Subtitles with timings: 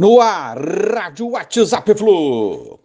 [0.00, 2.80] No ar, Rádio WhatsApp Flu.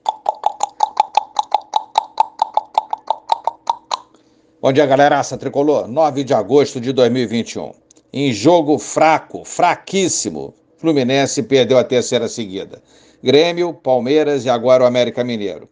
[4.62, 5.20] Bom dia, galera.
[5.20, 7.72] Aça Tricolor, 9 de agosto de 2021.
[8.12, 12.84] Em jogo fraco, fraquíssimo, Fluminense perdeu a terceira seguida.
[13.24, 15.70] Grêmio, Palmeiras e agora o América Mineiro.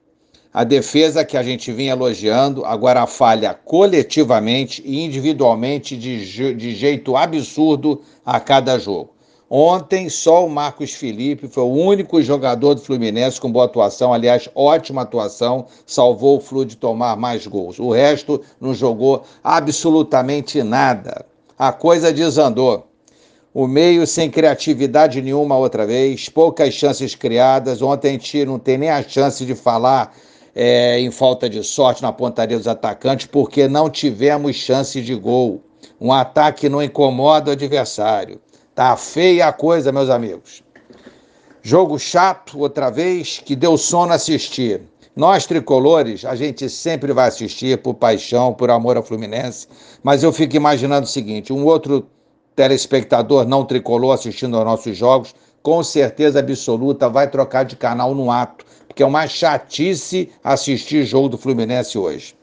[0.53, 7.17] A defesa que a gente vinha elogiando agora falha coletivamente e individualmente de, de jeito
[7.17, 9.12] absurdo a cada jogo.
[9.55, 14.49] Ontem, só o Marcos Felipe foi o único jogador do Fluminense com boa atuação, aliás,
[14.55, 17.77] ótima atuação, salvou o Flu de tomar mais gols.
[17.77, 21.23] O resto não jogou absolutamente nada.
[21.55, 22.87] A coisa desandou.
[23.53, 27.79] O meio sem criatividade nenhuma outra vez, poucas chances criadas.
[27.79, 30.15] Ontem a gente não tem nem a chance de falar
[30.55, 35.61] é, em falta de sorte na pontaria dos atacantes, porque não tivemos chance de gol.
[36.01, 38.41] Um ataque não incomoda o adversário.
[38.75, 40.63] Tá feia a coisa, meus amigos.
[41.61, 44.81] Jogo chato, outra vez, que deu sono assistir.
[45.15, 49.67] Nós, tricolores, a gente sempre vai assistir por paixão, por amor ao Fluminense,
[50.01, 52.07] mas eu fico imaginando o seguinte: um outro
[52.55, 58.31] telespectador não tricolor assistindo aos nossos jogos, com certeza absoluta vai trocar de canal no
[58.31, 62.35] ato, porque é uma chatice assistir jogo do Fluminense hoje.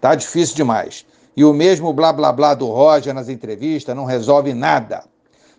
[0.00, 1.04] Tá difícil demais.
[1.36, 5.04] E o mesmo blá blá blá do Roger nas entrevistas não resolve nada.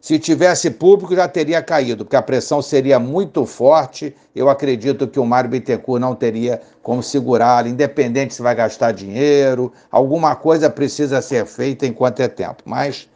[0.05, 4.15] Se tivesse público, já teria caído, porque a pressão seria muito forte.
[4.35, 9.73] Eu acredito que o Mário Bittencourt não teria como segurá-lo, independente se vai gastar dinheiro,
[9.89, 12.61] alguma coisa precisa ser feita enquanto é tempo.
[12.65, 13.09] Mas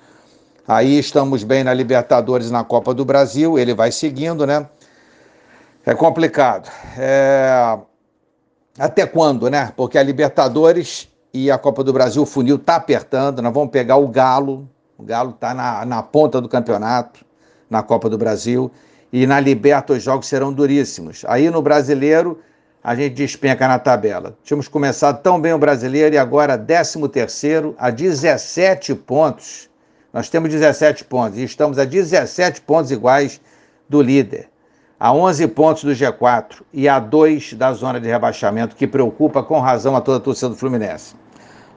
[0.67, 4.67] aí estamos bem na Libertadores na Copa do Brasil, ele vai seguindo, né?
[5.85, 6.71] É complicado.
[6.97, 7.77] É...
[8.79, 9.71] Até quando, né?
[9.77, 13.97] Porque a Libertadores e a Copa do Brasil, o funil está apertando, nós vamos pegar
[13.97, 14.67] o Galo,
[14.99, 17.25] o Galo está na, na ponta do campeonato,
[17.69, 18.69] na Copa do Brasil.
[19.13, 21.23] E na Liberta os jogos serão duríssimos.
[21.25, 22.39] Aí no brasileiro,
[22.83, 24.37] a gente despenca na tabela.
[24.43, 29.69] Tínhamos começado tão bem o brasileiro e agora 13 terceiro a 17 pontos.
[30.11, 33.39] Nós temos 17 pontos e estamos a 17 pontos iguais
[33.87, 34.49] do líder.
[34.99, 39.61] A 11 pontos do G4 e a 2 da zona de rebaixamento, que preocupa com
[39.61, 41.15] razão a toda a torcida do Fluminense.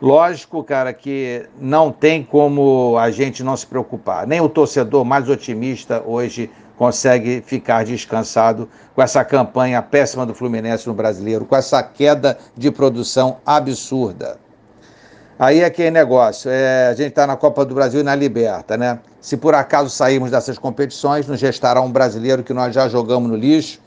[0.03, 4.27] Lógico, cara, que não tem como a gente não se preocupar.
[4.27, 10.89] Nem o torcedor mais otimista hoje consegue ficar descansado com essa campanha péssima do Fluminense
[10.89, 14.41] no brasileiro, com essa queda de produção absurda.
[15.39, 16.51] Aí é que é negócio.
[16.51, 18.99] É, a gente está na Copa do Brasil e na Liberta, né?
[19.21, 23.37] Se por acaso sairmos dessas competições, nos restará um brasileiro que nós já jogamos no
[23.37, 23.81] lixo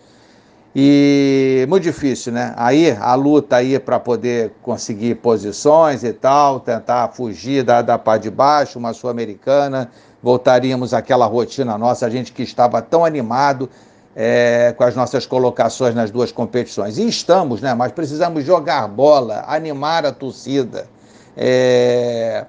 [0.78, 2.54] e muito difícil, né?
[2.58, 8.18] Aí a luta aí para poder conseguir posições e tal, tentar fugir da, da pá
[8.18, 9.90] de baixo, uma sul-americana,
[10.22, 13.70] voltaríamos àquela rotina nossa, a gente que estava tão animado
[14.14, 16.98] é, com as nossas colocações nas duas competições.
[16.98, 17.74] E estamos, né?
[17.74, 20.90] Mas precisamos jogar bola, animar a torcida,
[21.38, 22.46] é,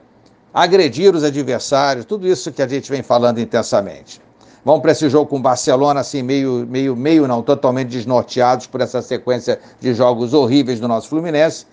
[0.53, 4.26] agredir os adversários, tudo isso que a gente vem falando intensamente.
[4.67, 8.81] Vamos para esse jogo com o Barcelona, assim, meio, meio, meio não, totalmente desnorteados por
[8.81, 11.65] essa sequência de jogos horríveis do nosso Fluminense.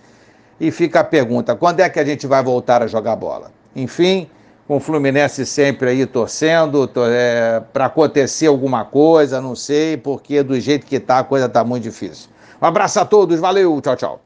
[0.60, 3.50] E fica a pergunta: quando é que a gente vai voltar a jogar bola?
[3.74, 4.30] Enfim,
[4.68, 10.60] com o Fluminense sempre aí torcendo é, para acontecer alguma coisa, não sei, porque do
[10.60, 12.30] jeito que está a coisa está muito difícil.
[12.62, 14.20] Um abraço a todos, valeu, tchau, tchau.